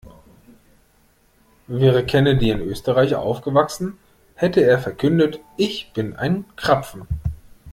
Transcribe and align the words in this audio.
Wäre 1.67 2.03
Kennedy 2.03 2.49
in 2.49 2.59
Österreich 2.61 3.13
aufgewachsen, 3.13 3.99
hätte 4.33 4.61
er 4.61 4.79
verkündet: 4.79 5.39
Ich 5.57 5.91
bin 5.93 6.15
ein 6.15 6.45
Krapfen! 6.55 7.07